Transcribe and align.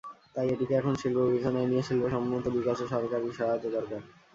তাই 0.35 0.47
এটিকে 0.53 0.73
এখন 0.75 0.93
শিল্প 1.01 1.17
বিবেচনায় 1.25 1.67
নিয়ে 1.67 1.83
শিল্পসম্মত 1.87 2.45
বিকাশে 2.55 2.85
সরকারি 2.93 3.27
সহায়তা 3.31 3.69
দরকার। 3.69 4.01